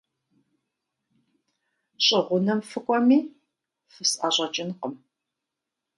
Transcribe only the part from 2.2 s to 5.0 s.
гъунэм фыкӀуэми, фысӀэщӀэкӀынкъым.